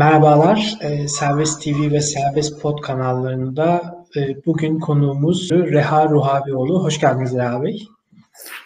[0.00, 6.84] Merhabalar, e, Serbest TV ve Serbest Pod kanallarında e, bugün konuğumuz Reha Ruhavioğlu.
[6.84, 7.88] Hoş geldiniz Reha Bey.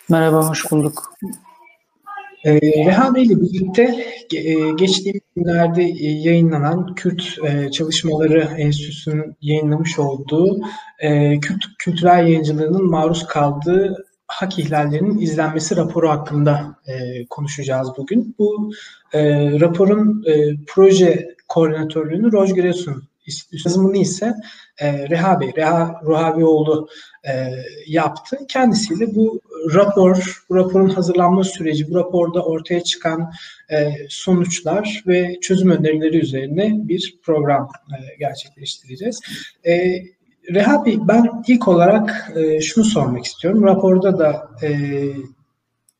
[0.08, 1.14] Merhaba, hoş bulduk.
[2.44, 4.06] E, Reha Bey ile birlikte
[4.76, 7.38] geçtiğimiz günlerde yayınlanan Kürt
[7.72, 10.60] Çalışmaları Enstitüsü'nün yayınlamış olduğu
[11.40, 14.04] Kürt kültürel yayıncılığının maruz kaldığı
[14.34, 18.34] hak ihlallerinin izlenmesi raporu hakkında e, konuşacağız bugün.
[18.38, 18.72] Bu
[19.12, 19.20] e,
[19.60, 23.08] raporun e, proje koordinatörlüğünü Roj Giresun
[23.52, 24.34] yazımını ise
[24.78, 26.88] e, Reha Bey, Reha Ruhavioğlu
[27.28, 27.50] e,
[27.86, 28.38] yaptı.
[28.48, 29.40] Kendisiyle bu
[29.74, 33.32] rapor, bu raporun hazırlanma süreci, bu raporda ortaya çıkan
[33.70, 39.20] e, sonuçlar ve çözüm önerileri üzerine bir program e, gerçekleştireceğiz.
[39.66, 40.02] E,
[40.52, 43.64] Reha Bey, ben ilk olarak e, şunu sormak istiyorum.
[43.64, 44.68] Raporda da e,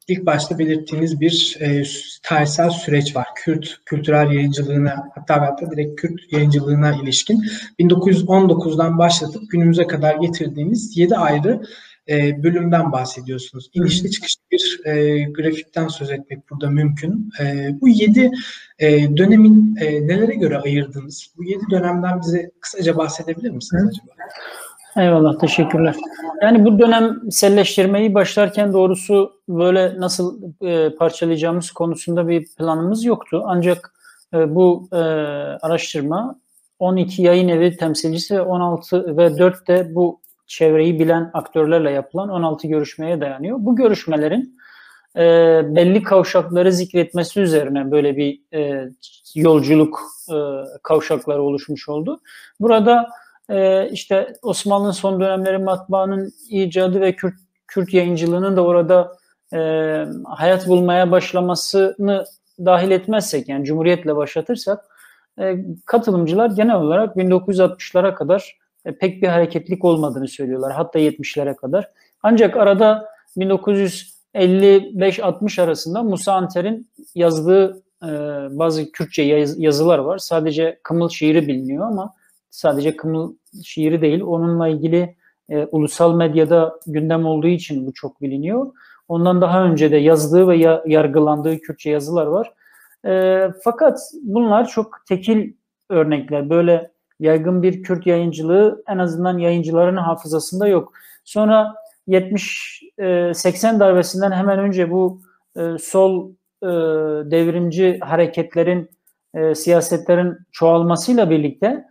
[0.08, 1.82] ilk başta belirttiğiniz bir e,
[2.22, 3.26] tarihsel süreç var.
[3.36, 7.44] Kürt kültürel yayıncılığına hatta hatta direkt Kürt yayıncılığına ilişkin
[7.80, 11.62] 1919'dan başlatıp günümüze kadar getirdiğiniz 7 ayrı
[12.08, 13.70] e, bölümden bahsediyorsunuz.
[13.74, 17.30] İnişli çıkışlı bir e, grafikten söz etmek burada mümkün.
[17.40, 18.30] E, bu 7
[18.78, 21.26] e, dönemin e, nelere göre ayırdınız?
[21.36, 23.88] Bu 7 dönemden bize kısaca bahsedebilir misiniz Hı.
[23.88, 24.12] acaba?
[24.96, 25.96] Eyvallah, teşekkürler.
[26.42, 33.42] Yani bu dönem selleştirmeyi başlarken doğrusu böyle nasıl e, parçalayacağımız konusunda bir planımız yoktu.
[33.46, 33.94] Ancak
[34.34, 34.96] e, bu e,
[35.62, 36.40] araştırma
[36.78, 42.68] 12 yayın evi temsilcisi ve 16 ve 4 de bu çevreyi bilen aktörlerle yapılan 16
[42.68, 43.56] görüşmeye dayanıyor.
[43.60, 44.58] Bu görüşmelerin
[45.16, 45.20] e,
[45.76, 48.90] belli kavşakları zikretmesi üzerine böyle bir e,
[49.34, 50.36] yolculuk e,
[50.82, 52.20] kavşakları oluşmuş oldu.
[52.60, 53.08] Burada
[53.48, 57.34] e, işte Osmanlı'nın son dönemleri matbaanın icadı ve Kürt,
[57.66, 59.16] Kürt yayıncılığının da orada
[59.54, 59.58] e,
[60.24, 62.24] hayat bulmaya başlamasını
[62.58, 64.84] dahil etmezsek yani Cumhuriyet'le başlatırsak
[65.40, 68.58] e, katılımcılar genel olarak 1960'lara kadar
[68.92, 70.72] pek bir hareketlik olmadığını söylüyorlar.
[70.72, 71.90] Hatta 70'lere kadar.
[72.22, 78.08] Ancak arada 1955-60 arasında Musa Anter'in yazdığı e,
[78.50, 80.18] bazı Kürtçe yaz, yazılar var.
[80.18, 82.14] Sadece Kımıl şiiri biliniyor ama
[82.50, 83.34] sadece Kımıl
[83.64, 84.20] şiiri değil.
[84.20, 85.16] Onunla ilgili
[85.48, 88.72] e, ulusal medyada gündem olduğu için bu çok biliniyor.
[89.08, 92.52] Ondan daha önce de yazdığı ve ya, yargılandığı Kürtçe yazılar var.
[93.06, 95.52] E, fakat bunlar çok tekil
[95.90, 96.50] örnekler.
[96.50, 100.92] Böyle yaygın bir Kürt yayıncılığı en azından yayıncıların hafızasında yok.
[101.24, 101.74] Sonra
[102.08, 105.20] 70-80 e, darbesinden hemen önce bu
[105.56, 106.30] e, sol
[106.62, 106.66] e,
[107.30, 108.90] devrimci hareketlerin,
[109.54, 111.84] siyasetlerin çoğalmasıyla birlikte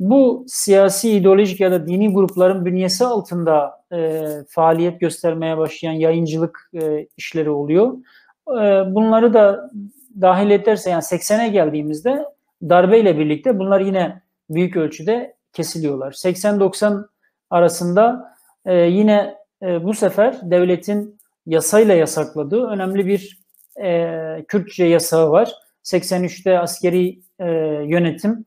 [0.00, 3.80] bu siyasi, ideolojik ya da dini grupların bünyesi altında
[4.48, 6.70] faaliyet göstermeye başlayan yayıncılık
[7.16, 7.92] işleri oluyor.
[8.86, 9.70] bunları da
[10.20, 12.24] dahil ederse yani 80'e geldiğimizde
[12.62, 16.12] darbeyle birlikte bunlar yine büyük ölçüde kesiliyorlar.
[16.12, 17.06] 80-90
[17.50, 18.34] arasında
[18.66, 23.40] e, yine e, bu sefer devletin yasayla yasakladığı önemli bir
[23.82, 25.52] e, Kürtçe yasağı var.
[25.84, 27.46] 83'te askeri e,
[27.86, 28.44] yönetim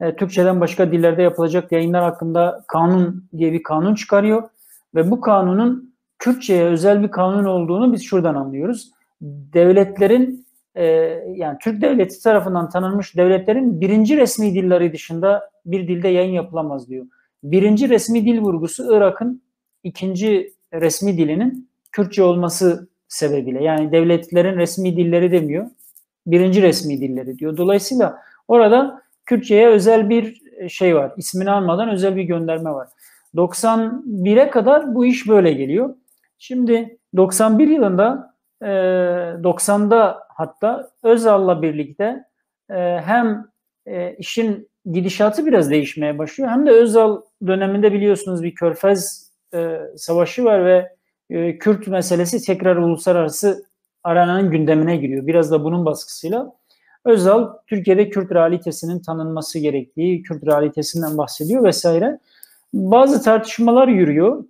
[0.00, 4.48] e, Türkçeden başka dillerde yapılacak yayınlar hakkında kanun diye bir kanun çıkarıyor
[4.94, 8.90] ve bu kanunun Kürtçe'ye özel bir kanun olduğunu biz şuradan anlıyoruz.
[9.20, 10.45] Devletlerin
[10.76, 10.84] e,
[11.34, 17.06] yani Türk devleti tarafından tanınmış devletlerin birinci resmi dilleri dışında bir dilde yayın yapılamaz diyor.
[17.42, 19.42] Birinci resmi dil vurgusu Irak'ın
[19.84, 23.64] ikinci resmi dilinin Kürtçe olması sebebiyle.
[23.64, 25.66] Yani devletlerin resmi dilleri demiyor.
[26.26, 27.56] Birinci resmi dilleri diyor.
[27.56, 31.12] Dolayısıyla orada Kürtçe'ye özel bir şey var.
[31.16, 32.88] İsmini almadan özel bir gönderme var.
[33.34, 35.94] 91'e kadar bu iş böyle geliyor.
[36.38, 42.24] Şimdi 91 yılında e, 90'da hatta Özal'la birlikte
[42.70, 43.46] e, hem
[43.86, 50.44] e, işin gidişatı biraz değişmeye başlıyor hem de Özal döneminde biliyorsunuz bir Körfez e, savaşı
[50.44, 50.96] var ve
[51.30, 53.64] e, Kürt meselesi tekrar uluslararası
[54.04, 55.26] arananın gündemine giriyor.
[55.26, 56.52] Biraz da bunun baskısıyla.
[57.04, 62.18] Özal Türkiye'de Kürt realitesinin tanınması gerektiği, Kürt realitesinden bahsediyor vesaire.
[62.74, 64.44] Bazı tartışmalar yürüyor.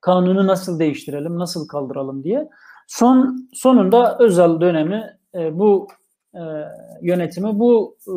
[0.00, 2.48] Kanunu nasıl değiştirelim, nasıl kaldıralım diye.
[2.86, 5.88] Son sonunda özel dönemi e, bu
[6.34, 6.40] e,
[7.02, 8.14] yönetimi bu e,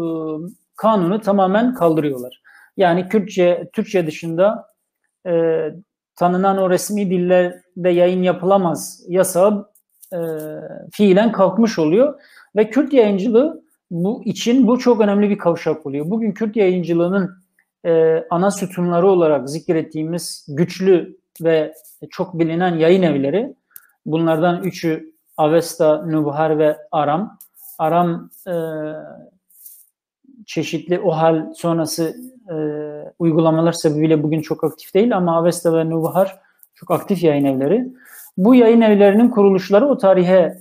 [0.76, 2.42] kanunu tamamen kaldırıyorlar.
[2.78, 4.68] Yani Kürtçe Türkçe dışında
[5.28, 5.64] e,
[6.16, 9.70] tanınan o resmi dillerde yayın yapılamaz yasağı
[10.14, 10.20] e,
[10.92, 12.22] fiilen kalkmış oluyor
[12.56, 16.10] ve Kürt yayıncılığı bu için bu çok önemli bir kavşak oluyor.
[16.10, 17.32] Bugün Kürt yayıncılığının
[17.86, 21.74] e, ana sütunları olarak zikrettiğimiz güçlü ve
[22.10, 23.56] çok bilinen yayın evleri
[24.06, 27.40] Bunlardan üçü Avesta, Nubhar ve Aram.
[27.80, 28.54] Aram e,
[30.46, 32.16] çeşitli OHAL sonrası
[32.50, 32.56] e,
[33.20, 36.40] uygulamalar sebebiyle bugün çok aktif değil ama Avesta ve Nubhar
[36.76, 37.88] çok aktif yayın evleri.
[38.38, 40.58] Bu yayın evlerinin kuruluşları o tarihe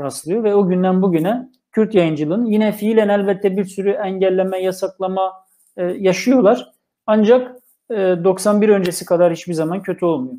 [0.00, 5.32] rastlıyor ve o günden bugüne Kürt yayıncılığın yine fiilen elbette bir sürü engelleme, yasaklama
[5.76, 6.72] e, yaşıyorlar.
[7.06, 7.56] Ancak
[7.90, 10.36] e, 91 öncesi kadar hiçbir zaman kötü olmuyor.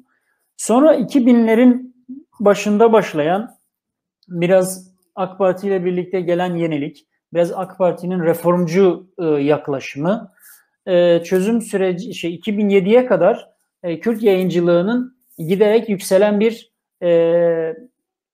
[0.58, 1.94] Sonra 2000'lerin
[2.40, 3.58] başında başlayan
[4.28, 10.32] biraz AK Parti ile birlikte gelen yenilik, biraz AK Parti'nin reformcu e, yaklaşımı,
[10.86, 13.50] e, çözüm süreci şey 2007'ye kadar
[13.84, 16.72] e, Kürt yayıncılığının giderek yükselen bir
[17.04, 17.76] e,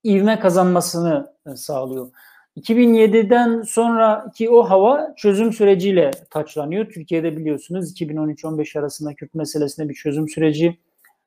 [0.04, 2.12] ivme kazanmasını sağlıyor.
[2.58, 6.90] 2007'den sonraki o hava çözüm süreciyle taçlanıyor.
[6.90, 10.80] Türkiye'de biliyorsunuz 2013-15 arasında Kürt meselesinde bir çözüm süreci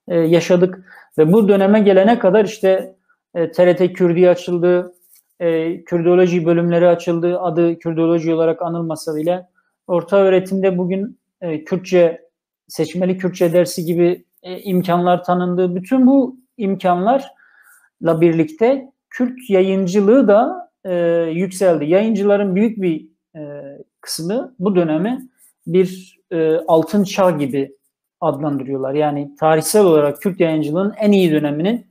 [0.08, 0.84] e, yaşadık
[1.18, 2.96] ve bu döneme gelene kadar işte
[3.34, 4.94] e, TRT Kürdi açıldı,
[5.40, 7.40] e, Kürdoloji bölümleri açıldı.
[7.40, 9.48] Adı Kürdoloji olarak anılmasa bile
[9.86, 12.26] orta öğretimde bugün e, Kürtçe
[12.68, 15.74] seçmeli Kürtçe dersi gibi e, imkanlar tanındı.
[15.74, 20.94] Bütün bu imkanlarla birlikte Kürt yayıncılığı da e,
[21.32, 21.84] yükseldi.
[21.84, 23.62] Yayıncıların büyük bir e,
[24.00, 25.28] kısmı bu dönemi
[25.66, 27.75] bir e, altın çağ gibi
[28.20, 28.94] adlandırıyorlar.
[28.94, 31.86] Yani tarihsel olarak Kürt yayıncılığın en iyi döneminin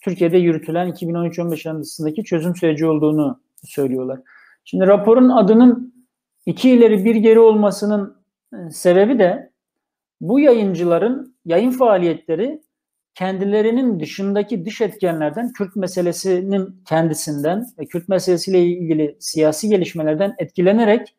[0.00, 4.20] Türkiye'de yürütülen 2013-15 arasındaki çözüm süreci olduğunu söylüyorlar.
[4.64, 5.94] Şimdi raporun adının
[6.46, 8.16] iki ileri bir geri olmasının
[8.52, 9.52] e, sebebi de
[10.20, 12.62] bu yayıncıların yayın faaliyetleri
[13.14, 21.14] kendilerinin dışındaki dış etkenlerden, Kürt meselesinin kendisinden ve Kürt meselesiyle ilgili siyasi gelişmelerden etkilenerek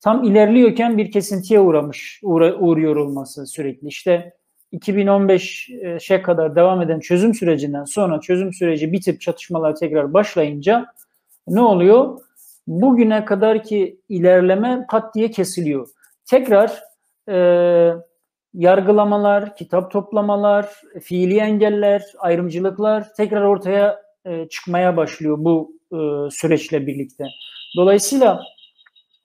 [0.00, 3.88] tam ilerliyorken bir kesintiye uğramış, uğra, uğruyor olması sürekli.
[3.88, 4.34] İşte
[4.72, 10.86] 2015'e kadar devam eden çözüm sürecinden sonra çözüm süreci bitip çatışmalar tekrar başlayınca
[11.48, 12.20] ne oluyor?
[12.66, 15.88] Bugüne kadar ki ilerleme pat diye kesiliyor.
[16.24, 16.82] Tekrar
[17.28, 17.36] e,
[18.54, 20.68] yargılamalar, kitap toplamalar,
[21.02, 27.24] fiili engeller, ayrımcılıklar tekrar ortaya e, çıkmaya başlıyor bu e, süreçle birlikte.
[27.76, 28.40] Dolayısıyla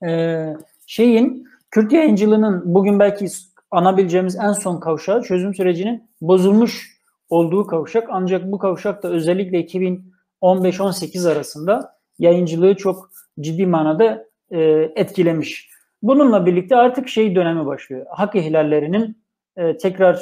[0.06, 0.44] e,
[0.86, 3.26] şeyin Kürt yayıncılığının bugün belki
[3.70, 6.96] anabileceğimiz en son kavşağı çözüm sürecinin bozulmuş
[7.28, 8.08] olduğu kavşak.
[8.10, 13.10] Ancak bu kavşak da özellikle 2015-18 arasında yayıncılığı çok
[13.40, 14.60] ciddi manada e,
[14.96, 15.70] etkilemiş.
[16.02, 18.06] Bununla birlikte artık şey dönemi başlıyor.
[18.10, 19.22] Hak ihlallerinin
[19.56, 20.20] e, tekrar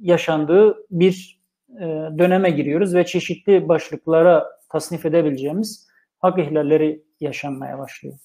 [0.00, 1.40] yaşandığı bir
[1.80, 1.84] e,
[2.18, 5.88] döneme giriyoruz ve çeşitli başlıklara tasnif edebileceğimiz
[6.18, 8.18] hak ihlalleri yaşanmaya başlıyor.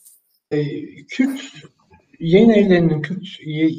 [0.52, 0.66] E,
[1.06, 1.42] Kürt
[2.20, 3.26] yayın evlerinin, Kürt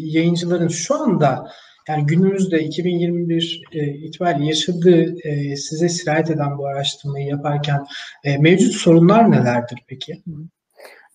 [0.01, 1.49] yayıncıların şu anda
[1.89, 7.87] yani günümüzde 2021 e, itibariyle yaşadığı e, size sirayet eden bu araştırmayı yaparken
[8.25, 10.23] e, mevcut sorunlar nelerdir peki?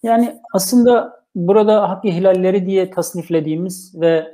[0.04, 4.34] Yani aslında burada hak ihlalleri diye tasniflediğimiz ve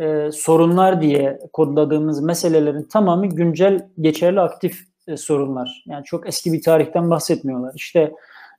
[0.00, 5.84] e, sorunlar diye kodladığımız meselelerin tamamı güncel, geçerli, aktif e, sorunlar.
[5.86, 7.72] Yani çok eski bir tarihten bahsetmiyorlar.
[7.76, 8.12] İşte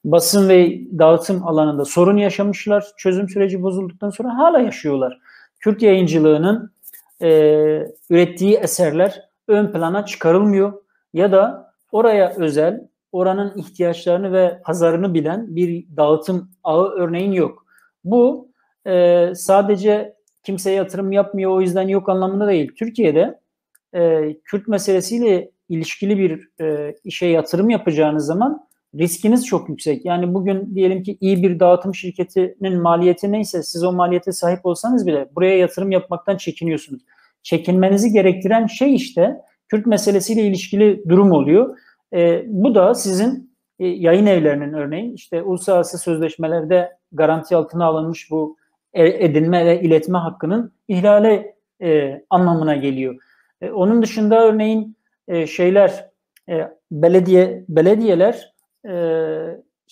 [0.06, 2.86] basın ve dağıtım alanında sorun yaşamışlar.
[2.98, 5.20] Çözüm süreci bozulduktan sonra hala yaşıyorlar.
[5.60, 6.72] Kürt yayıncılığının
[7.22, 7.30] e,
[8.10, 10.74] ürettiği eserler ön plana çıkarılmıyor
[11.14, 17.66] ya da oraya özel, oranın ihtiyaçlarını ve pazarını bilen bir dağıtım ağı örneğin yok.
[18.04, 18.50] Bu
[18.88, 22.72] e, sadece kimseye yatırım yapmıyor o yüzden yok anlamında değil.
[22.76, 23.40] Türkiye'de
[23.94, 30.06] e, Kürt meselesiyle ilişkili bir e, işe yatırım yapacağınız zaman riskiniz çok yüksek.
[30.06, 35.08] Yani bugün diyelim ki iyi bir dağıtım şirketinin maliyeti neyse siz o maliyete sahip olsanız
[35.08, 37.02] bile buraya yatırım yapmaktan çekiniyorsunuz.
[37.44, 41.78] Çekinmenizi gerektiren şey işte Kürt meselesiyle ilişkili durum oluyor.
[42.14, 48.58] E, bu da sizin e, yayın evlerinin örneğin işte uluslararası sözleşmelerde garanti altına alınmış bu
[48.94, 53.16] e, edinme ve iletme hakkının ihlale e, anlamına geliyor.
[53.62, 54.96] E, onun dışında örneğin
[55.28, 56.10] e, şeyler
[56.50, 58.54] e, belediye belediyeler
[58.86, 58.92] e,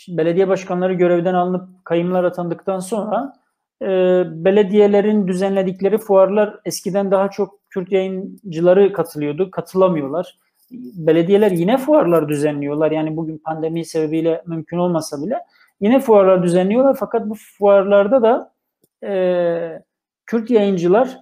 [0.07, 3.33] belediye başkanları görevden alınıp kayımlar atandıktan sonra
[3.81, 3.87] e,
[4.45, 9.51] belediyelerin düzenledikleri fuarlar eskiden daha çok Kürt yayıncıları katılıyordu.
[9.51, 10.37] Katılamıyorlar.
[10.71, 12.91] Belediyeler yine fuarlar düzenliyorlar.
[12.91, 15.39] Yani bugün pandemi sebebiyle mümkün olmasa bile
[15.81, 16.95] yine fuarlar düzenliyorlar.
[16.99, 18.53] Fakat bu fuarlarda da
[19.07, 19.81] e,
[20.25, 21.17] Kürt yayıncılar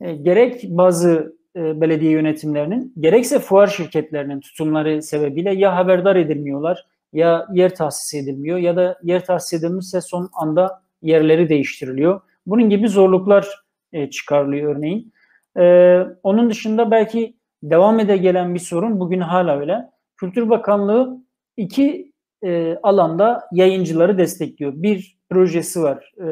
[0.00, 7.46] e, gerek bazı e, belediye yönetimlerinin gerekse fuar şirketlerinin tutumları sebebiyle ya haberdar edilmiyorlar ya
[7.52, 12.20] yer tahsis edilmiyor ya da yer tahsis edilmişse son anda yerleri değiştiriliyor.
[12.46, 13.48] Bunun gibi zorluklar
[13.92, 15.12] e, çıkarılıyor örneğin.
[15.58, 19.90] E, onun dışında belki devam ede gelen bir sorun bugün hala öyle.
[20.16, 21.24] Kültür Bakanlığı
[21.56, 22.12] iki
[22.42, 24.72] e, alanda yayıncıları destekliyor.
[24.76, 26.28] Bir projesi var, e,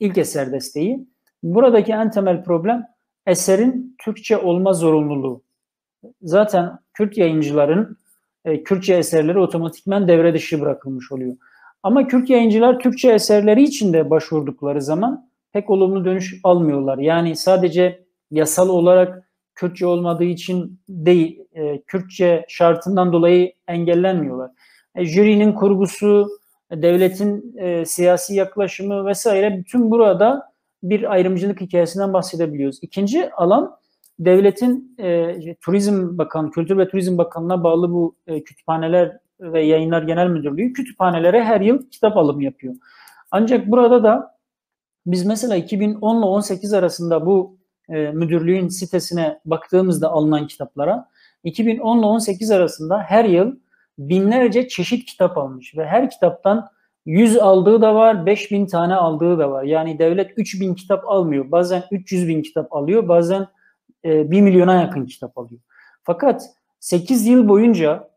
[0.00, 1.06] ilk eser desteği.
[1.42, 2.86] Buradaki en temel problem
[3.26, 5.42] eserin Türkçe olma zorunluluğu.
[6.22, 7.98] Zaten Kürt yayıncıların
[8.44, 11.36] e, Kürtçe eserleri otomatikmen devre dışı bırakılmış oluyor.
[11.82, 16.98] Ama Kürt yayıncılar Türkçe eserleri için de başvurdukları zaman pek olumlu dönüş almıyorlar.
[16.98, 24.50] Yani sadece yasal olarak Kürtçe olmadığı için değil, e, Kürtçe şartından dolayı engellenmiyorlar.
[24.94, 26.28] E, jürinin kurgusu,
[26.72, 32.78] devletin e, siyasi yaklaşımı vesaire bütün burada bir ayrımcılık hikayesinden bahsedebiliyoruz.
[32.82, 33.76] İkinci alan
[34.24, 40.26] devletin e, Turizm Bakanı, Kültür ve Turizm Bakanlığı'na bağlı bu e, kütüphaneler ve Yayınlar Genel
[40.26, 42.74] Müdürlüğü kütüphanelere her yıl kitap alımı yapıyor.
[43.30, 44.38] Ancak burada da
[45.06, 51.08] biz mesela 2010 ile 18 arasında bu e, müdürlüğün sitesine baktığımızda alınan kitaplara
[51.44, 53.56] 2010 ile 18 arasında her yıl
[53.98, 56.68] binlerce çeşit kitap almış ve her kitaptan
[57.06, 59.62] 100 aldığı da var, 5000 tane aldığı da var.
[59.64, 61.50] Yani devlet 3000 kitap almıyor.
[61.50, 63.46] Bazen 300 bin kitap alıyor, bazen
[64.04, 65.60] e, 1 milyona yakın kitap alıyor.
[66.02, 66.42] Fakat
[66.80, 68.10] 8 yıl boyunca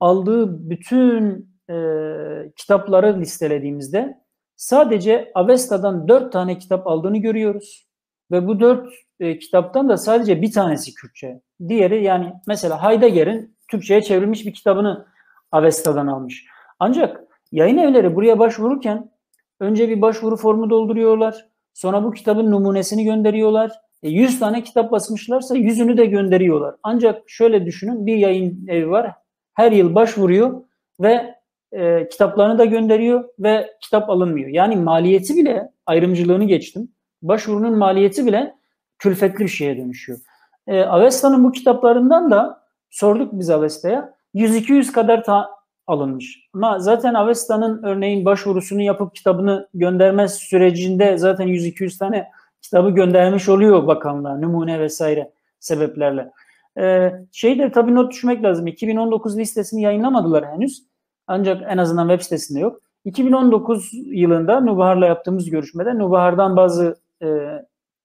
[0.00, 1.76] aldığı bütün e,
[2.56, 4.20] kitapları listelediğimizde
[4.56, 7.88] sadece Avesta'dan 4 tane kitap aldığını görüyoruz.
[8.30, 11.40] Ve bu 4 e, kitaptan da sadece bir tanesi Kürtçe.
[11.68, 15.06] Diğeri yani mesela Heidegger'in Türkçe'ye çevrilmiş bir kitabını
[15.52, 16.46] Avesta'dan almış.
[16.78, 17.20] Ancak
[17.52, 19.10] yayın evleri buraya başvururken
[19.60, 21.46] önce bir başvuru formu dolduruyorlar.
[21.74, 23.72] Sonra bu kitabın numunesini gönderiyorlar.
[24.04, 26.74] E 100 tane kitap basmışlarsa yüzünü de gönderiyorlar.
[26.82, 29.12] Ancak şöyle düşünün bir yayın evi var.
[29.54, 30.62] Her yıl başvuruyor
[31.00, 31.34] ve
[31.72, 34.48] e, kitaplarını da gönderiyor ve kitap alınmıyor.
[34.48, 36.88] Yani maliyeti bile ayrımcılığını geçtim.
[37.22, 38.54] Başvurunun maliyeti bile
[38.98, 40.18] külfetli bir şeye dönüşüyor.
[40.66, 45.50] E, Avesta'nın bu kitaplarından da sorduk biz Avesta'ya 100-200 kadar ta
[45.86, 46.48] alınmış.
[46.54, 52.30] Ama zaten Avesta'nın örneğin başvurusunu yapıp kitabını gönderme sürecinde zaten 100-200 tane
[52.64, 56.30] kitabı göndermiş oluyor bakanlığa numune vesaire sebeplerle.
[56.78, 58.66] Ee, şey tabii not düşmek lazım.
[58.66, 60.84] 2019 listesini yayınlamadılar henüz.
[61.26, 62.80] Ancak en azından web sitesinde yok.
[63.04, 67.26] 2019 yılında Nubahar'la yaptığımız görüşmede Nubahar'dan bazı e,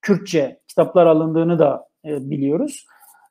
[0.02, 2.86] Kürtçe kitaplar alındığını da e, biliyoruz.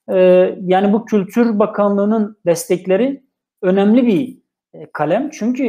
[0.08, 0.16] E,
[0.61, 3.23] yani bu Kültür Bakanlığı'nın destekleri
[3.62, 4.38] önemli bir
[4.75, 5.30] e, kalem.
[5.30, 5.64] Çünkü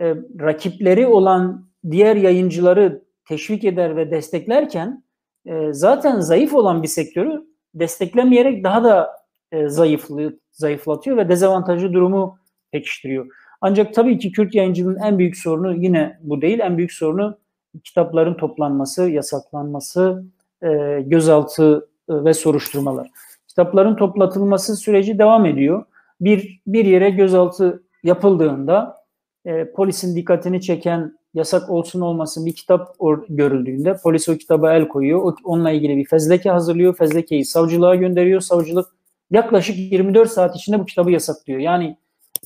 [0.00, 5.04] e, rakipleri olan diğer yayıncıları teşvik eder ve desteklerken
[5.46, 9.10] e, zaten zayıf olan bir sektörü desteklemeyerek daha da
[9.52, 12.38] e, zayıflı, zayıflatıyor ve dezavantajlı durumu
[12.72, 13.26] pekiştiriyor.
[13.60, 16.60] Ancak tabii ki Kürt yayıncılığın en büyük sorunu yine bu değil.
[16.60, 17.38] En büyük sorunu
[17.84, 20.24] kitapların toplanması, yasaklanması,
[20.62, 23.10] e, gözaltı e, ve soruşturmalar.
[23.48, 25.84] Kitapların toplatılması süreci devam ediyor.
[26.20, 29.01] Bir, bir yere gözaltı yapıldığında
[29.44, 32.96] e, polisin dikkatini çeken yasak olsun olmasın bir kitap
[33.28, 35.38] görüldüğünde polis o kitaba el koyuyor.
[35.44, 36.96] onunla ilgili bir fezleke hazırlıyor.
[36.96, 38.40] Fezlekeyi savcılığa gönderiyor.
[38.40, 38.88] Savcılık
[39.30, 41.60] yaklaşık 24 saat içinde bu kitabı yasaklıyor.
[41.60, 41.96] Yani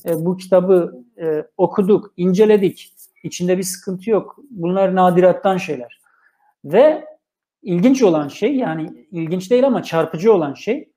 [0.05, 2.93] e, bu kitabı e, okuduk, inceledik.
[3.23, 4.39] İçinde bir sıkıntı yok.
[4.49, 6.01] Bunlar nadirattan şeyler.
[6.65, 7.05] Ve
[7.63, 10.89] ilginç olan şey yani ilginç değil ama çarpıcı olan şey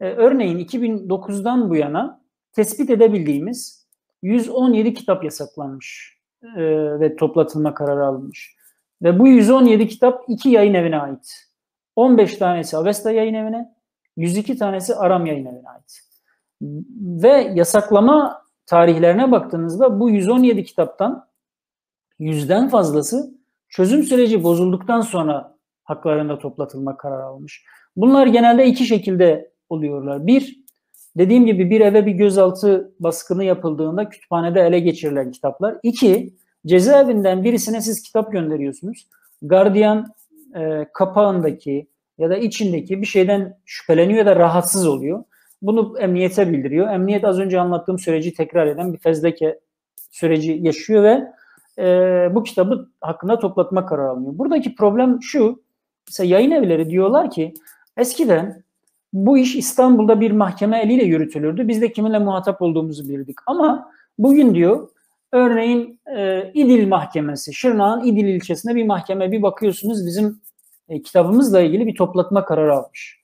[0.00, 3.81] e, örneğin 2009'dan bu yana tespit edebildiğimiz
[4.22, 6.18] 117 kitap yasaklanmış
[6.56, 6.62] e,
[7.00, 8.56] ve toplatılma kararı alınmış.
[9.02, 11.48] Ve bu 117 kitap iki yayın evine ait.
[11.96, 13.74] 15 tanesi Avesta yayın evine,
[14.16, 16.00] 102 tanesi Aram yayın evine ait.
[17.22, 21.28] Ve yasaklama tarihlerine baktığınızda bu 117 kitaptan
[22.18, 23.34] yüzden fazlası
[23.68, 27.64] çözüm süreci bozulduktan sonra haklarında toplatılma kararı almış.
[27.96, 30.26] Bunlar genelde iki şekilde oluyorlar.
[30.26, 30.61] Bir,
[31.16, 35.74] Dediğim gibi bir eve bir gözaltı baskını yapıldığında kütüphanede ele geçirilen kitaplar.
[35.82, 36.34] İki,
[36.66, 39.06] cezaevinden birisine siz kitap gönderiyorsunuz.
[39.42, 40.14] Gardiyan
[40.54, 41.86] e, kapağındaki
[42.18, 45.24] ya da içindeki bir şeyden şüpheleniyor ya da rahatsız oluyor.
[45.62, 46.88] Bunu emniyete bildiriyor.
[46.88, 49.60] Emniyet az önce anlattığım süreci tekrar eden bir fezleke
[50.10, 51.32] süreci yaşıyor ve
[51.78, 54.38] e, bu kitabı hakkında toplatma kararı alınıyor.
[54.38, 55.62] Buradaki problem şu,
[56.08, 57.54] mesela yayın evleri diyorlar ki
[57.96, 58.64] eskiden
[59.12, 61.68] bu iş İstanbul'da bir mahkeme eliyle yürütülürdü.
[61.68, 63.36] Biz de kiminle muhatap olduğumuzu bilirdik.
[63.46, 64.88] Ama bugün diyor
[65.32, 70.40] örneğin e, İdil Mahkemesi, Şırnak'ın İdil ilçesinde bir mahkeme bir bakıyorsunuz bizim
[70.88, 73.22] e, kitabımızla ilgili bir toplatma kararı almış.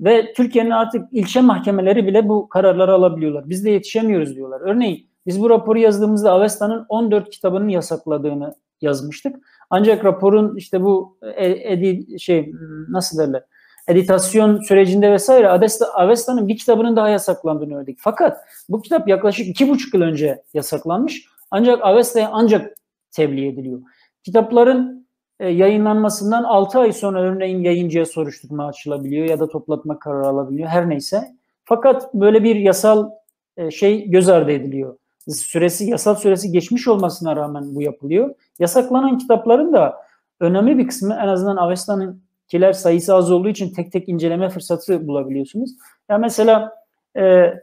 [0.00, 3.48] Ve Türkiye'nin artık ilçe mahkemeleri bile bu kararları alabiliyorlar.
[3.48, 4.60] Biz de yetişemiyoruz diyorlar.
[4.60, 9.36] Örneğin biz bu raporu yazdığımızda Avesta'nın 14 kitabının yasakladığını yazmıştık.
[9.70, 12.52] Ancak raporun işte bu e, edi şey
[12.88, 13.42] nasıl derler
[13.88, 17.98] editasyon sürecinde vesaire Adesta, Avesta'nın bir kitabının daha yasaklandığını gördük.
[18.00, 18.38] Fakat
[18.68, 21.26] bu kitap yaklaşık iki buçuk yıl önce yasaklanmış.
[21.50, 22.76] Ancak Avesta'ya ancak
[23.10, 23.80] tebliğ ediliyor.
[24.22, 25.06] Kitapların
[25.40, 30.88] e, yayınlanmasından 6 ay sonra örneğin yayıncıya soruşturma açılabiliyor ya da toplatma kararı alabiliyor her
[30.88, 31.36] neyse.
[31.64, 33.10] Fakat böyle bir yasal
[33.56, 34.98] e, şey göz ardı ediliyor.
[35.28, 38.34] Süresi yasal süresi geçmiş olmasına rağmen bu yapılıyor.
[38.58, 39.96] Yasaklanan kitapların da
[40.40, 45.06] önemli bir kısmı en azından Avesta'nın kiler sayısı az olduğu için tek tek inceleme fırsatı
[45.08, 45.70] bulabiliyorsunuz.
[46.10, 46.72] Ya mesela
[47.16, 47.54] e,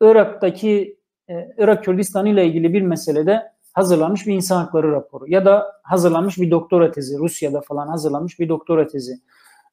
[0.00, 5.80] Irak'taki e, Irak Kürdistan ile ilgili bir meselede hazırlanmış bir insan hakları raporu ya da
[5.82, 9.20] hazırlanmış bir doktora tezi, Rusya'da falan hazırlanmış bir doktora tezi.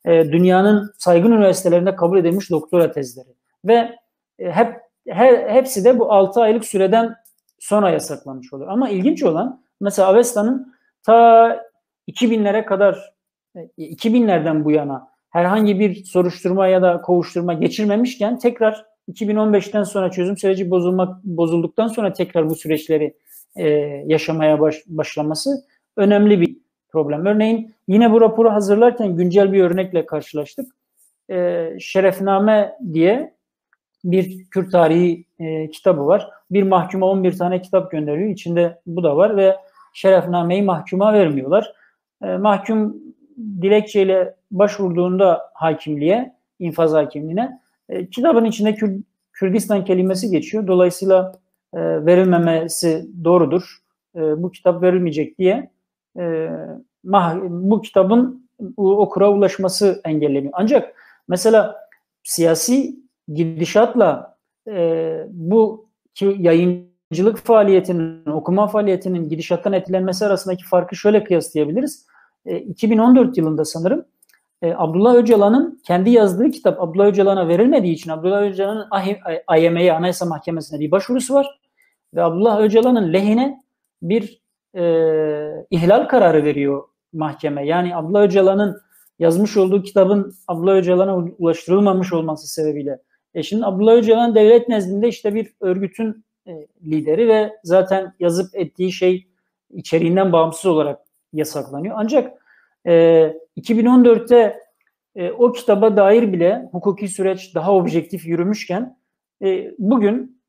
[0.06, 3.34] E, dünyanın saygın üniversitelerinde kabul edilmiş doktora tezleri
[3.66, 3.96] ve
[4.40, 7.16] e, hep her, hepsi de bu 6 aylık süreden
[7.60, 8.70] sonra yasaklanmış oluyor.
[8.70, 11.68] Ama ilginç olan mesela Avesta'nın ta
[12.08, 13.17] 2000'lere kadar
[13.78, 20.70] 2000'lerden bu yana herhangi bir soruşturma ya da kovuşturma geçirmemişken tekrar 2015'ten sonra çözüm süreci
[20.70, 23.14] bozulmak bozulduktan sonra tekrar bu süreçleri
[23.56, 23.68] e,
[24.06, 26.58] yaşamaya baş, başlaması önemli bir
[26.90, 27.26] problem.
[27.26, 30.76] Örneğin yine bu raporu hazırlarken güncel bir örnekle karşılaştık.
[31.30, 33.34] E, Şerefname diye
[34.04, 36.30] bir Kürt tarihi e, kitabı var.
[36.52, 38.30] Bir mahkuma 11 tane kitap gönderiyor.
[38.30, 39.56] İçinde bu da var ve
[39.94, 41.74] Şerefname'yi mahkuma vermiyorlar.
[42.24, 43.07] E, mahkum
[43.38, 49.02] dilekçeyle başvurduğunda hakimliğe, infaz hakimliğine e, kitabın içinde Kür,
[49.34, 50.68] Kürdistan kelimesi geçiyor.
[50.68, 51.32] Dolayısıyla
[51.74, 53.78] e, verilmemesi doğrudur.
[54.16, 55.70] E, bu kitap verilmeyecek diye
[56.20, 56.50] e,
[57.04, 60.54] mah, bu kitabın okura ulaşması engelleniyor.
[60.56, 60.96] Ancak
[61.28, 61.76] mesela
[62.24, 62.96] siyasi
[63.34, 65.88] gidişatla e, bu
[66.22, 72.08] yayıncılık faaliyetinin, okuma faaliyetinin gidişattan etkilenmesi arasındaki farkı şöyle kıyaslayabiliriz.
[72.56, 74.06] 2014 e, yılında sanırım
[74.62, 78.88] e, Abdullah Öcalan'ın kendi yazdığı kitap Abdullah Öcalan'a verilmediği için Abdullah Öcalan'ın
[79.48, 81.60] AYM'ye Anayasa Mahkemesi'ne bir başvurusu var
[82.14, 83.64] ve Abdullah Öcalan'ın lehine
[84.02, 84.42] bir
[84.76, 84.84] e,
[85.72, 86.84] ihlal kararı veriyor
[87.14, 87.66] mahkeme.
[87.66, 88.82] Yani Abdullah Öcalan'ın
[89.20, 93.00] yazmış olduğu kitabın Abdullah Öcalan'a ulaştırılmamış olması sebebiyle.
[93.34, 98.92] E şimdi Abdullah Öcalan devlet nezdinde işte bir örgütün e, lideri ve zaten yazıp ettiği
[98.92, 99.28] şey
[99.74, 101.96] içeriğinden bağımsız olarak yasaklanıyor.
[101.98, 102.34] Ancak
[102.88, 104.60] e, 2014'te
[105.16, 108.98] e, o kitaba dair bile hukuki süreç daha objektif yürümüşken
[109.44, 110.42] e, bugün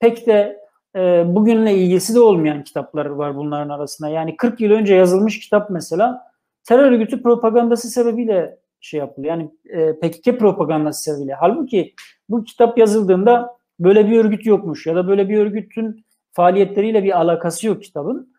[0.00, 0.60] pek de
[0.96, 4.08] e, bugünle ilgisi de olmayan kitaplar var bunların arasında.
[4.08, 6.22] Yani 40 yıl önce yazılmış kitap mesela
[6.64, 9.34] terör örgütü propagandası sebebiyle şey yapılıyor.
[9.34, 11.34] Yani e, PKK propagandası sebebiyle.
[11.34, 11.94] Halbuki
[12.28, 17.66] bu kitap yazıldığında böyle bir örgüt yokmuş ya da böyle bir örgütün faaliyetleriyle bir alakası
[17.66, 18.32] yok kitabın.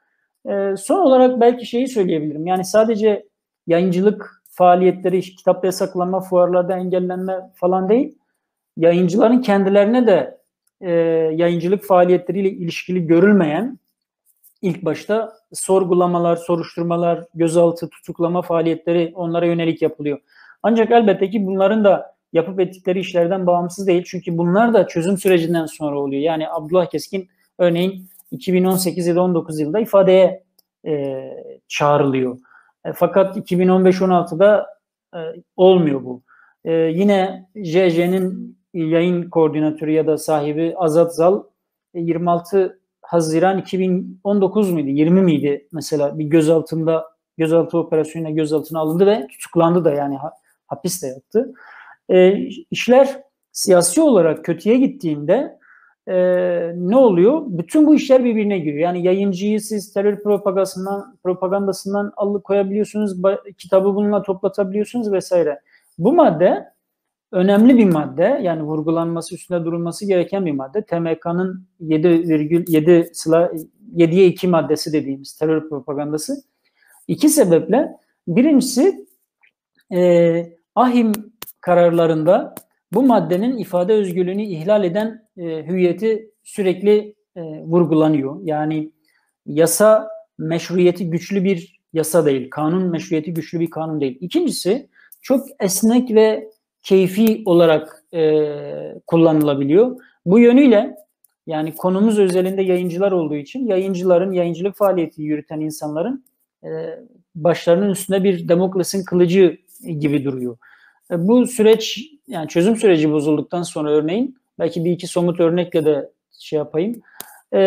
[0.45, 2.47] E, son olarak belki şeyi söyleyebilirim.
[2.47, 3.25] Yani sadece
[3.67, 8.17] yayıncılık faaliyetleri, kitap yasaklanma, fuarlarda engellenme falan değil.
[8.77, 10.39] Yayıncıların kendilerine de
[10.81, 10.91] e,
[11.35, 13.79] yayıncılık faaliyetleriyle ilişkili görülmeyen
[14.61, 20.19] ilk başta sorgulamalar, soruşturmalar, gözaltı, tutuklama faaliyetleri onlara yönelik yapılıyor.
[20.63, 24.03] Ancak elbette ki bunların da yapıp ettikleri işlerden bağımsız değil.
[24.07, 26.21] Çünkü bunlar da çözüm sürecinden sonra oluyor.
[26.21, 30.43] Yani Abdullah Keskin örneğin 2018 ya da 19 yılında ifadeye
[30.85, 31.23] e,
[31.67, 32.37] çağrılıyor.
[32.85, 34.67] E, fakat 2015-16'da
[35.15, 35.19] e,
[35.55, 36.21] olmuyor bu.
[36.65, 41.43] E, yine JJ'nin yayın koordinatörü ya da sahibi Azat Zal
[41.93, 47.05] 26 e, Haziran 2019 muydu 20 miydi mesela bir gözaltında
[47.37, 50.17] gözaltı operasyonuyla gözaltına alındı ve tutuklandı da yani
[50.67, 51.53] hapis de yattı.
[52.09, 52.37] E,
[52.71, 55.58] işler siyasi olarak kötüye gittiğinde
[56.09, 56.15] e,
[56.75, 57.41] ne oluyor?
[57.47, 58.79] Bütün bu işler birbirine giriyor.
[58.79, 63.17] Yani yayıncıyı siz terör propagandasından, propagandasından alıkoyabiliyorsunuz,
[63.57, 65.59] kitabı bununla toplatabiliyorsunuz vesaire.
[65.97, 66.65] Bu madde
[67.31, 68.39] önemli bir madde.
[68.43, 70.81] Yani vurgulanması, üstünde durulması gereken bir madde.
[70.81, 73.51] TMK'nın 7,7 sıla
[73.95, 76.43] 7'ye 2 maddesi dediğimiz terör propagandası.
[77.07, 77.91] İki sebeple
[78.27, 79.05] birincisi
[79.93, 80.45] e,
[80.75, 81.11] ahim
[81.61, 82.55] kararlarında
[82.91, 88.39] bu maddenin ifade özgürlüğünü ihlal eden e, hüviyeti sürekli e, vurgulanıyor.
[88.43, 88.91] Yani
[89.45, 92.49] yasa meşruiyeti güçlü bir yasa değil.
[92.49, 94.17] Kanun meşruiyeti güçlü bir kanun değil.
[94.21, 94.89] İkincisi
[95.21, 96.49] çok esnek ve
[96.83, 99.99] keyfi olarak e, kullanılabiliyor.
[100.25, 100.95] Bu yönüyle
[101.47, 106.25] yani konumuz özelinde yayıncılar olduğu için yayıncıların, yayıncılık faaliyeti yürüten insanların
[106.63, 106.69] e,
[107.35, 109.57] başlarının üstünde bir demokrasinin kılıcı
[109.99, 110.57] gibi duruyor.
[111.11, 116.09] E, bu süreç yani çözüm süreci bozulduktan sonra örneğin belki bir iki somut örnekle de
[116.39, 117.01] şey yapayım.
[117.53, 117.59] E,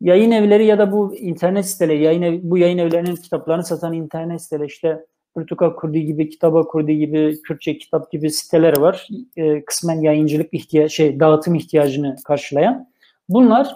[0.00, 4.42] yayın evleri ya da bu internet siteleri, yayın ev, bu yayın evlerinin kitaplarını satan internet
[4.42, 9.08] siteleri işte Portugal Kurdi gibi, Kitaba Kurdi gibi, Kürtçe kitap gibi siteler var.
[9.36, 12.88] E, kısmen yayıncılık ihtiya şey dağıtım ihtiyacını karşılayan.
[13.28, 13.74] Bunlar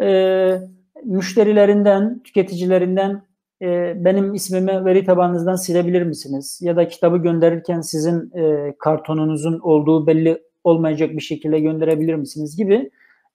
[0.00, 0.58] e,
[1.04, 3.22] müşterilerinden, tüketicilerinden
[3.62, 6.60] e, benim ismimi veri tabanınızdan silebilir misiniz?
[6.62, 12.90] Ya da kitabı gönderirken sizin e, kartonunuzun olduğu belli olmayacak bir şekilde gönderebilir misiniz gibi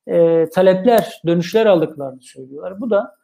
[0.07, 2.81] e, talepler, dönüşler aldıklarını söylüyorlar.
[2.81, 3.15] Bu da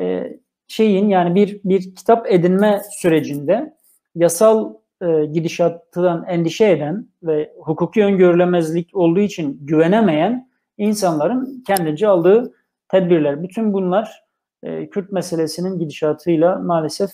[0.00, 0.36] e,
[0.68, 3.74] şeyin yani bir bir kitap edinme sürecinde
[4.14, 12.54] yasal e, gidişattan endişe eden ve hukuki öngörülemezlik olduğu için güvenemeyen insanların kendince aldığı
[12.88, 13.42] tedbirler.
[13.42, 14.24] Bütün bunlar
[14.62, 17.10] e, Kürt meselesinin gidişatıyla maalesef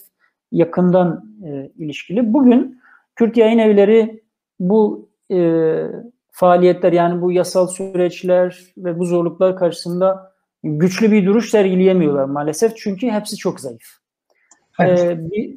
[0.53, 2.33] yakından e, ilişkili.
[2.33, 2.81] Bugün
[3.17, 4.25] Kürt yayın evleri
[4.61, 5.37] bu e,
[6.35, 13.11] faaliyetler yani bu yasal süreçler ve bu zorluklar karşısında güçlü bir duruş sergileyemiyorlar maalesef çünkü
[13.11, 13.83] hepsi çok zayıf.
[14.81, 15.01] Evet.
[15.01, 15.55] Ee, bir,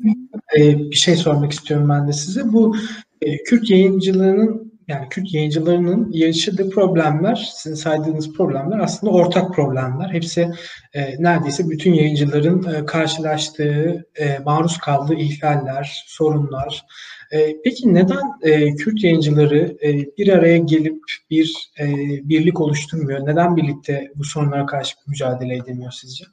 [0.57, 2.53] ee, bir şey sormak istiyorum ben de size.
[2.53, 2.75] Bu
[3.21, 10.09] e, Kürt yayıncılığının yani Kürt yayıncılarının yaşadığı problemler, sizin saydığınız problemler aslında ortak problemler.
[10.13, 10.51] Hepsi
[10.93, 16.85] e, neredeyse bütün yayıncıların e, karşılaştığı, e, maruz kaldığı ihlaller, sorunlar.
[17.31, 21.85] E, peki neden e, Kürt yayıncıları e, bir araya gelip bir e,
[22.29, 23.25] birlik oluşturmuyor?
[23.25, 26.25] Neden birlikte bu sorunlara karşı mücadele edemiyor sizce?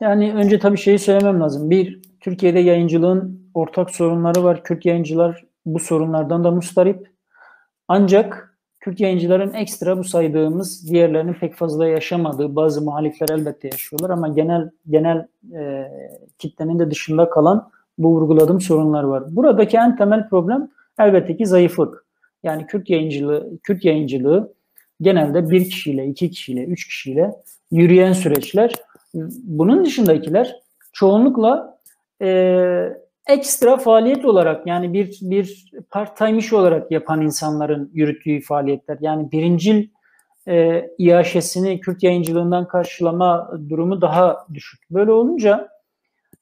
[0.00, 1.70] Yani önce tabii şeyi söylemem lazım.
[1.70, 4.64] Bir, Türkiye'de yayıncılığın ortak sorunları var.
[4.64, 7.10] Kürt yayıncılar bu sorunlardan da mustarip.
[7.88, 14.28] Ancak Kürt yayıncıların ekstra bu saydığımız diğerlerinin pek fazla yaşamadığı bazı muhalifler elbette yaşıyorlar ama
[14.28, 15.88] genel genel e,
[16.38, 17.70] kitlenin de dışında kalan
[18.02, 19.36] bu vurguladığım sorunlar var.
[19.36, 22.06] Buradaki en temel problem elbette ki zayıflık.
[22.42, 24.52] Yani Kürt yayıncılığı, Kürt yayıncılığı
[25.00, 27.34] genelde bir kişiyle, iki kişiyle, üç kişiyle
[27.70, 28.74] yürüyen süreçler.
[29.42, 30.56] Bunun dışındakiler
[30.92, 31.78] çoğunlukla
[32.22, 32.28] e,
[33.28, 38.98] ekstra faaliyet olarak yani bir bir part time iş olarak yapan insanların yürüttüğü faaliyetler.
[39.00, 39.88] Yani birincil
[40.48, 44.90] e, iaşesini Kürt yayıncılığından karşılama durumu daha düşük.
[44.90, 45.68] Böyle olunca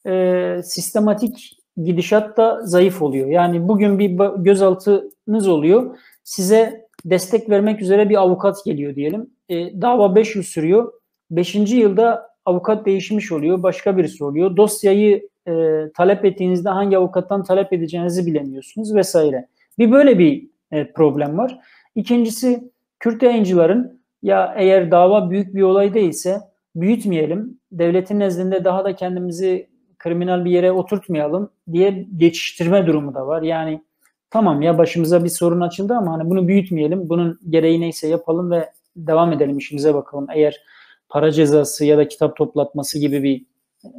[0.07, 3.29] e, sistematik gidişat da zayıf oluyor.
[3.29, 5.99] Yani bugün bir gözaltınız oluyor.
[6.25, 9.31] Size destek vermek üzere bir avukat geliyor diyelim.
[9.49, 10.93] E, dava 5 yıl sürüyor.
[11.31, 11.55] 5.
[11.55, 13.63] yılda avukat değişmiş oluyor.
[13.63, 14.57] Başka birisi oluyor.
[14.57, 15.53] Dosyayı e,
[15.97, 19.49] talep ettiğinizde hangi avukattan talep edeceğinizi bilemiyorsunuz vesaire.
[19.79, 21.59] Bir böyle bir e, problem var.
[21.95, 26.41] İkincisi Kürt yayıncıların ya eğer dava büyük bir olay değilse
[26.77, 27.59] büyütmeyelim.
[27.73, 33.43] Devletin nezdinde daha da kendimizi kriminal bir yere oturtmayalım diye geçiştirme durumu da var.
[33.43, 33.83] Yani
[34.31, 37.09] tamam ya başımıza bir sorun açıldı ama hani bunu büyütmeyelim.
[37.09, 40.27] Bunun gereği neyse yapalım ve devam edelim işimize bakalım.
[40.35, 40.63] Eğer
[41.09, 43.45] para cezası ya da kitap toplatması gibi bir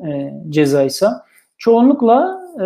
[0.07, 1.25] e, cezaysa
[1.57, 2.65] çoğunlukla e,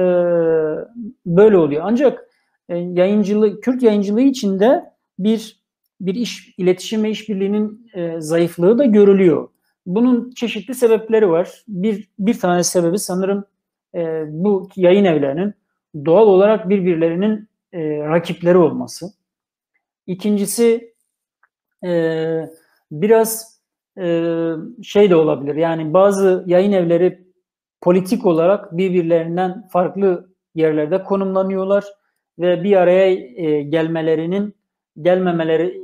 [1.26, 1.82] böyle oluyor.
[1.86, 2.30] Ancak
[2.70, 4.84] e, yayıncılık, Kürt yayıncılığı içinde
[5.20, 5.64] bir
[6.02, 9.50] bir iş iletişim ve işbirliğinin e, zayıflığı da görülüyor.
[9.86, 11.64] Bunun çeşitli sebepleri var.
[11.68, 13.46] Bir bir tane sebebi sanırım
[13.96, 15.54] e, bu yayın evlerinin
[16.06, 19.14] doğal olarak birbirlerinin e, rakipleri olması.
[20.08, 20.94] İkincisi
[21.86, 22.50] e,
[22.92, 23.60] biraz
[23.98, 24.34] e,
[24.84, 25.56] şey de olabilir.
[25.56, 27.24] Yani bazı yayın evleri
[27.82, 31.86] politik olarak birbirlerinden farklı yerlerde konumlanıyorlar
[32.40, 34.56] ve bir araya e, gelmelerinin
[35.02, 35.82] gelmemeleri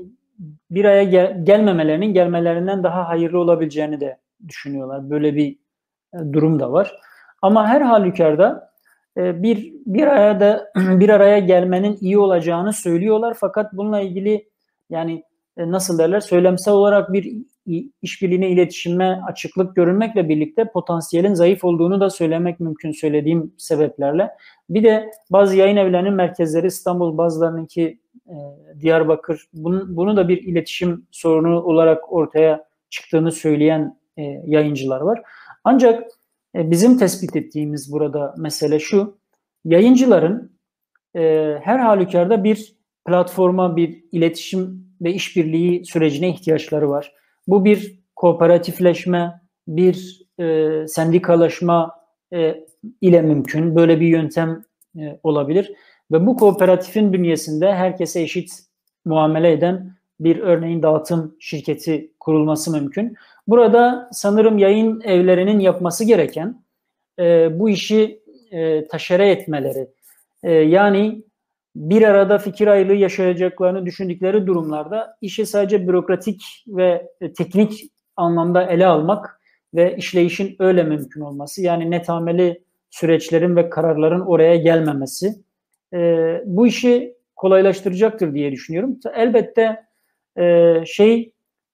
[0.72, 5.10] bir araya gel, gelmemelerinin gelmelerinden daha hayırlı olabileceğini de düşünüyorlar.
[5.10, 5.58] Böyle bir
[6.14, 6.96] e, durum da var.
[7.42, 8.72] Ama her halükarda
[9.18, 14.50] e, bir bir araya da bir araya gelmenin iyi olacağını söylüyorlar fakat bununla ilgili
[14.90, 15.24] yani
[15.58, 17.34] e, nasıl derler söylemsel olarak bir
[18.02, 24.32] işbirliğine, iletişime açıklık görünmekle birlikte potansiyelin zayıf olduğunu da söylemek mümkün söylediğim sebeplerle.
[24.70, 28.00] Bir de bazı yayın evlerinin merkezleri İstanbul, bazılarınınki
[28.82, 29.48] Diyarbakır.
[29.54, 35.22] Bunu, bunu da bir iletişim sorunu olarak ortaya çıktığını söyleyen e, yayıncılar var.
[35.64, 36.10] Ancak
[36.56, 39.18] e, bizim tespit ettiğimiz burada mesele şu.
[39.66, 40.52] Yayıncıların
[41.16, 47.14] e, her halükarda bir platforma, bir iletişim ve işbirliği sürecine ihtiyaçları var.
[47.48, 51.92] Bu bir kooperatifleşme, bir e, sendikalaşma
[52.34, 52.66] e,
[53.02, 53.76] ile mümkün.
[53.76, 54.64] Böyle bir yöntem
[55.00, 55.74] e, olabilir.
[56.12, 58.52] Ve bu kooperatifin bünyesinde herkese eşit
[59.06, 63.16] muamele eden bir örneğin dağıtım şirketi kurulması mümkün.
[63.48, 66.64] Burada sanırım yayın evlerinin yapması gereken
[67.20, 69.88] e, bu işi e, taşere etmeleri.
[70.44, 71.24] E, yani
[71.76, 78.86] bir arada fikir ayrılığı yaşayacaklarını düşündükleri durumlarda işi sadece bürokratik ve e, teknik anlamda ele
[78.88, 79.42] almak
[79.76, 81.62] ve işleyişin öyle mümkün olması.
[81.62, 85.36] Yani netameli süreçlerin ve kararların oraya gelmemesi
[85.94, 89.00] e, bu işi kolaylaştıracaktır diye düşünüyorum.
[89.16, 89.86] Elbette
[90.38, 91.34] e, şey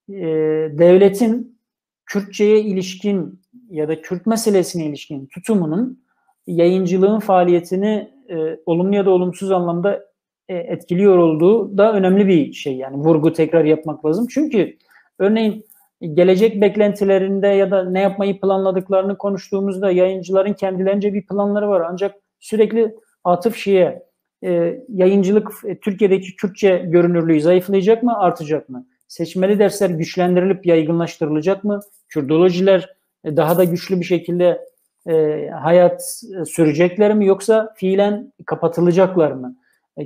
[0.10, 0.23] e,
[0.71, 1.60] devletin
[2.06, 6.06] Kürtçe'ye ilişkin ya da Kürt meselesine ilişkin tutumunun
[6.47, 10.06] yayıncılığın faaliyetini e, olumlu ya da olumsuz anlamda
[10.47, 12.75] e, etkiliyor olduğu da önemli bir şey.
[12.75, 14.28] Yani vurgu tekrar yapmak lazım.
[14.30, 14.78] Çünkü
[15.19, 15.65] örneğin
[16.13, 21.82] gelecek beklentilerinde ya da ne yapmayı planladıklarını konuştuğumuzda yayıncıların kendilerince bir planları var.
[21.82, 24.05] Ancak sürekli atıf şeye
[24.45, 28.88] e, yayıncılık e, Türkiye'deki Kürtçe görünürlüğü zayıflayacak mı, artacak mı?
[29.08, 31.79] Seçmeli dersler güçlendirilip yaygınlaştırılacak mı?
[32.10, 34.62] Kürdolojiler e, daha da güçlü bir şekilde
[35.08, 39.55] e, hayat e, sürecekler mi yoksa fiilen kapatılacaklar mı?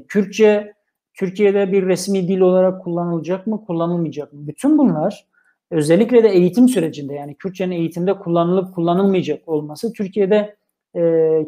[0.07, 0.73] Kürtçe
[1.13, 4.47] Türkiye'de bir resmi dil olarak kullanılacak mı, kullanılmayacak mı?
[4.47, 5.27] Bütün bunlar
[5.71, 10.55] özellikle de eğitim sürecinde yani Kürtçenin eğitimde kullanılıp kullanılmayacak olması Türkiye'de
[10.95, 11.01] e,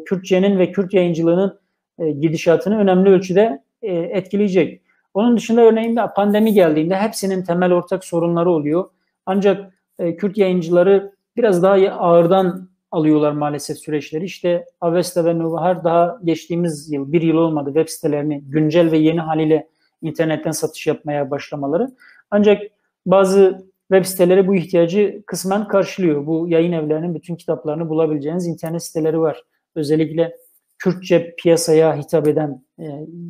[0.06, 1.61] Kürtçenin ve Kürt yayıncılığının
[2.02, 4.82] e, gidişatını önemli ölçüde e, etkileyecek.
[5.14, 8.84] Onun dışında örneğin pandemi geldiğinde hepsinin temel ortak sorunları oluyor.
[9.26, 14.24] Ancak e, Kürt yayıncıları biraz daha ağırdan alıyorlar maalesef süreçleri.
[14.24, 19.20] İşte Avesta ve Nuvahar daha geçtiğimiz yıl, bir yıl olmadı web sitelerini güncel ve yeni
[19.20, 19.68] haliyle
[20.02, 21.88] internetten satış yapmaya başlamaları.
[22.30, 22.62] Ancak
[23.06, 26.26] bazı web siteleri bu ihtiyacı kısmen karşılıyor.
[26.26, 29.42] Bu yayın evlerinin bütün kitaplarını bulabileceğiniz internet siteleri var.
[29.74, 30.36] Özellikle
[30.82, 32.84] Kürtçe piyasaya hitap eden e,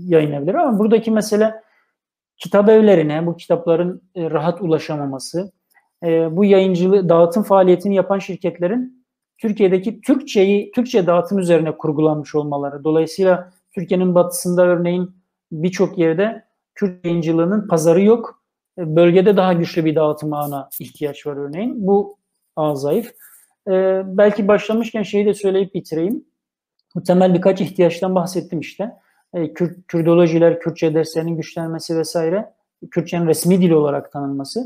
[0.07, 1.55] yayın evleri ama buradaki mesele
[2.37, 5.53] kitap evlerine bu kitapların e, rahat ulaşamaması,
[6.05, 9.07] e, bu yayıncılığı dağıtım faaliyetini yapan şirketlerin
[9.39, 12.85] Türkiye'deki Türkçeyi Türkçe dağıtım üzerine kurgulanmış olmaları.
[12.85, 15.11] Dolayısıyla Türkiye'nin batısında örneğin
[15.53, 18.43] birçok yerde Kürt yayıncılığının pazarı yok.
[18.79, 21.87] E, bölgede daha güçlü bir dağıtım ağına ihtiyaç var örneğin.
[21.87, 22.19] Bu
[22.57, 23.13] ağ zayıf.
[23.69, 26.32] E, belki başlamışken şeyi de söyleyip bitireyim.
[26.95, 28.93] Bu temel birkaç ihtiyaçtan bahsettim işte.
[29.35, 32.53] E, Kürt, Kürdolojiler, Kürtçe derslerinin güçlenmesi vesaire.
[32.91, 34.65] Kürtçenin resmi dil olarak tanınması.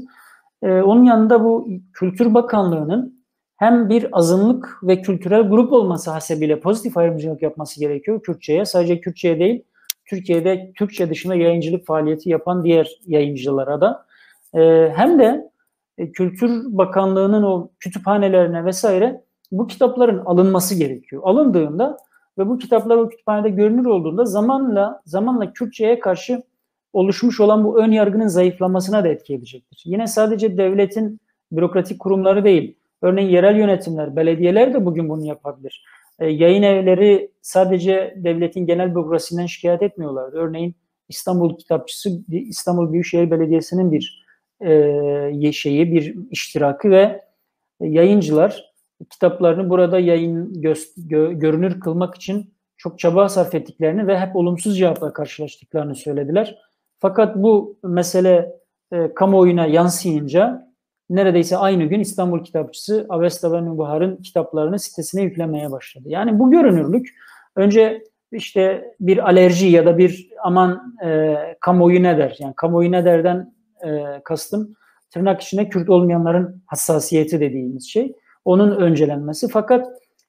[0.62, 3.16] E, onun yanında bu Kültür Bakanlığı'nın
[3.56, 8.64] hem bir azınlık ve kültürel grup olması hasebiyle pozitif ayrımcılık yapması gerekiyor Kürtçe'ye.
[8.64, 9.62] Sadece Kürtçe'ye değil,
[10.04, 14.06] Türkiye'de Türkçe dışında yayıncılık faaliyeti yapan diğer yayıncılara da.
[14.54, 15.50] E, hem de
[15.98, 21.22] e, Kültür Bakanlığı'nın o kütüphanelerine vesaire bu kitapların alınması gerekiyor.
[21.24, 21.96] Alındığında
[22.38, 26.42] ve bu kitaplar o kütüphanede görünür olduğunda zamanla zamanla Kürtçe'ye karşı
[26.92, 29.82] oluşmuş olan bu ön yargının zayıflamasına da etki edecektir.
[29.84, 31.20] Yine sadece devletin
[31.52, 35.84] bürokratik kurumları değil, örneğin yerel yönetimler, belediyeler de bugün bunu yapabilir.
[36.18, 40.36] E, yayın evleri sadece devletin genel bürokrasisinden şikayet etmiyorlardı.
[40.36, 40.74] Örneğin
[41.08, 44.26] İstanbul Kitapçısı, İstanbul Büyükşehir Belediyesi'nin bir
[45.42, 47.22] e, şeyi, bir iştirakı ve
[47.80, 48.65] yayıncılar
[49.10, 54.78] kitaplarını burada yayın gö, gö, görünür kılmak için çok çaba sarf ettiklerini ve hep olumsuz
[54.78, 56.58] cevapla karşılaştıklarını söylediler.
[56.98, 58.52] Fakat bu mesele
[58.92, 60.66] e, kamuoyuna yansıyınca
[61.10, 66.04] neredeyse aynı gün İstanbul Kitapçısı Avesta ve Nubahar'ın kitaplarını sitesine yüklemeye başladı.
[66.08, 67.08] Yani bu görünürlük
[67.56, 72.36] önce işte bir alerji ya da bir aman e, kamuoyu ne der?
[72.38, 73.54] Yani kamuoyu ne derden
[73.84, 74.76] e, kastım
[75.10, 78.12] tırnak içinde Kürt olmayanların hassasiyeti dediğimiz şey
[78.46, 79.48] onun öncelenmesi.
[79.48, 79.86] Fakat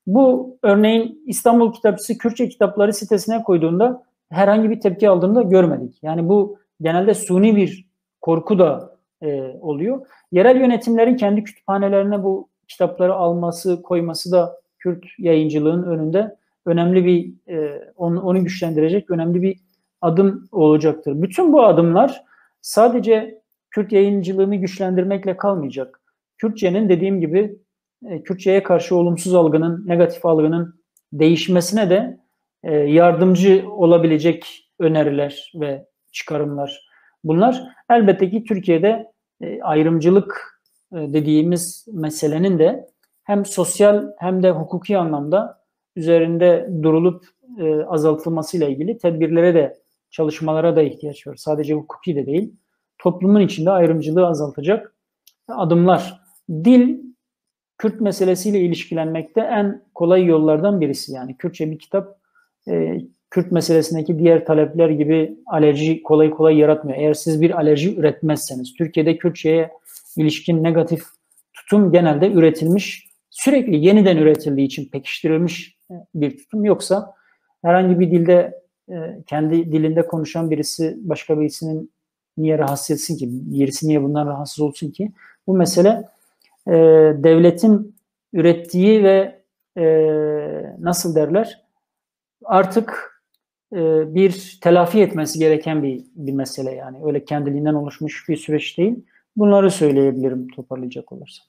[0.08, 6.04] bu örneğin İstanbul Kitapçısı Kürtçe kitapları sitesine koyduğunda herhangi bir tepki aldığını da görmedik.
[6.04, 7.88] Yani bu genelde suni bir
[8.22, 10.06] korku da e, oluyor.
[10.32, 17.84] Yerel yönetimlerin kendi kütüphanelerine bu kitapları alması, koyması da Kürt yayıncılığın önünde önemli bir e,
[17.96, 19.60] onu, onu güçlendirecek önemli bir
[20.02, 21.22] adım olacaktır.
[21.22, 22.24] Bütün bu adımlar
[22.62, 26.02] sadece Kürt yayıncılığını güçlendirmekle kalmayacak.
[26.38, 27.58] Kürtçenin dediğim gibi
[28.06, 30.82] e, Kürtçe'ye karşı olumsuz algının, negatif algının
[31.14, 32.20] değişmesine de
[32.64, 36.88] e, yardımcı olabilecek öneriler ve çıkarımlar.
[37.24, 40.58] Bunlar elbette ki Türkiye'de e, ayrımcılık
[40.92, 42.88] dediğimiz meselenin de
[43.24, 45.64] hem sosyal hem de hukuki anlamda
[45.96, 47.26] üzerinde durulup
[47.88, 49.78] azaltılmasıyla ilgili tedbirlere de
[50.12, 51.36] çalışmalara da ihtiyaç var.
[51.36, 52.56] Sadece hukuki de değil.
[52.98, 54.96] Toplumun içinde ayrımcılığı azaltacak
[55.48, 56.22] adımlar.
[56.50, 57.07] Dil
[57.78, 61.14] Kürt meselesiyle ilişkilenmekte en kolay yollardan birisi.
[61.14, 62.20] Yani Kürtçe bir kitap
[62.70, 66.98] e, Kürt meselesindeki diğer talepler gibi alerji kolay kolay yaratmıyor.
[66.98, 69.72] Eğer siz bir alerji üretmezseniz, Türkiye'de Kürtçe'ye
[70.18, 71.04] ilişkin negatif
[71.54, 75.78] tutum genelde üretilmiş, sürekli yeniden üretildiği için pekiştirilmiş
[76.16, 76.66] bir tutum.
[76.66, 77.14] Yoksa
[77.64, 78.96] herhangi bir dilde e,
[79.28, 81.92] kendi dilinde konuşan birisi başka birisinin
[82.38, 83.28] niye rahatsız etsin ki?
[83.30, 85.12] Birisi niye bundan rahatsız olsun ki?
[85.48, 86.04] Bu mesele
[86.68, 86.74] e,
[87.24, 87.96] devletin
[88.34, 89.42] ürettiği ve
[89.78, 89.86] e,
[90.80, 91.62] nasıl derler
[92.46, 93.22] artık
[93.74, 93.78] e,
[94.16, 96.98] bir telafi etmesi gereken bir, bir mesele yani.
[97.06, 99.06] Öyle kendiliğinden oluşmuş bir süreç değil.
[99.36, 101.46] Bunları söyleyebilirim toparlayacak olursam.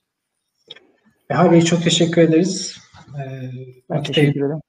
[1.30, 2.78] Behar Bey çok teşekkür ederiz.
[3.08, 3.50] Ee,
[3.90, 4.60] ben teşekkür ederim.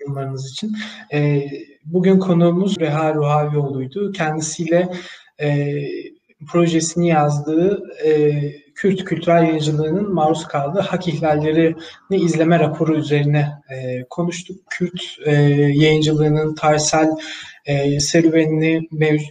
[0.00, 0.76] Yorumlarınız için.
[1.12, 1.46] Ee,
[1.84, 4.12] bugün konuğumuz Reha Ruhavioğlu'ydu.
[4.12, 4.88] Kendisiyle
[5.40, 5.74] e,
[6.52, 8.42] projesini yazdığı e,
[8.78, 14.56] Kürt kültürel yayıncılığının maruz kaldığı hak ihlallerini izleme raporu üzerine e, konuştuk.
[14.70, 15.32] Kürt e,
[15.74, 17.10] yayıncılığının tarihsel
[17.66, 18.88] e, serüvenini,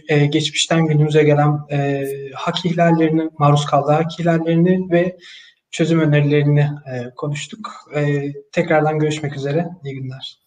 [0.08, 5.16] e, geçmişten günümüze gelen e, hak ihlallerini, maruz kaldığı hak ihlallerini ve
[5.70, 6.60] çözüm önerilerini
[6.92, 7.70] e, konuştuk.
[7.94, 9.66] E, tekrardan görüşmek üzere.
[9.84, 10.38] İyi günler.